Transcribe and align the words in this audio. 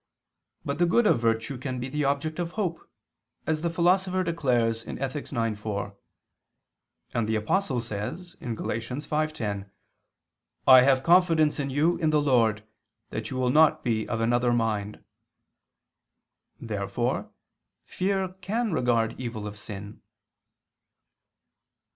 But 0.65 0.79
the 0.79 0.87
good 0.87 1.05
of 1.05 1.19
virtue 1.19 1.59
can 1.59 1.79
be 1.79 1.87
the 1.87 2.05
object 2.05 2.39
of 2.39 2.53
hope, 2.53 2.89
as 3.45 3.61
the 3.61 3.69
Philosopher 3.69 4.23
declares 4.23 4.83
(Ethic. 4.87 5.31
ix, 5.31 5.59
4): 5.59 5.95
and 7.13 7.29
the 7.29 7.35
Apostle 7.35 7.79
says 7.81 8.33
(Gal. 8.41 8.55
5:10): 8.65 9.69
"I 10.67 10.81
have 10.81 11.03
confidence 11.03 11.59
in 11.59 11.69
you 11.69 11.97
in 11.97 12.09
the 12.09 12.19
Lord, 12.19 12.63
that 13.11 13.29
you 13.29 13.37
will 13.37 13.51
not 13.51 13.83
be 13.83 14.09
of 14.09 14.21
another 14.21 14.51
mind." 14.53 15.03
Therefore 16.59 17.29
fear 17.85 18.29
can 18.41 18.71
regard 18.71 19.13
evil 19.21 19.45
of 19.45 19.55
sin. 19.55 20.01